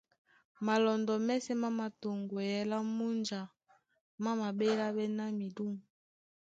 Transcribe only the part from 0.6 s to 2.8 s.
Malɔndɔ́ mɛ́sɛ̄ má mātoŋgweyɛɛ́ lá